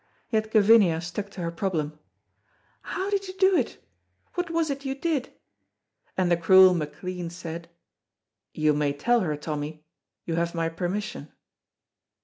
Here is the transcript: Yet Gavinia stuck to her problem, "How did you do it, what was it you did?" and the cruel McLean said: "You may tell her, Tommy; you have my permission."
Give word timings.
Yet 0.31 0.49
Gavinia 0.49 0.99
stuck 0.99 1.29
to 1.29 1.41
her 1.41 1.51
problem, 1.51 1.99
"How 2.81 3.11
did 3.11 3.27
you 3.27 3.35
do 3.37 3.55
it, 3.55 3.77
what 4.33 4.49
was 4.49 4.71
it 4.71 4.83
you 4.83 4.95
did?" 4.95 5.31
and 6.17 6.31
the 6.31 6.35
cruel 6.37 6.73
McLean 6.73 7.29
said: 7.29 7.69
"You 8.51 8.73
may 8.73 8.93
tell 8.93 9.19
her, 9.19 9.37
Tommy; 9.37 9.85
you 10.25 10.37
have 10.37 10.55
my 10.55 10.69
permission." 10.69 11.31